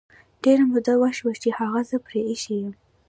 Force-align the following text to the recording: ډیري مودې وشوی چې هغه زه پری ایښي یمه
ډیري 0.41 0.65
مودې 0.71 0.95
وشوی 0.99 1.33
چې 1.43 1.49
هغه 1.59 1.79
زه 1.89 1.95
پری 2.05 2.21
ایښي 2.29 2.53
یمه 2.59 2.73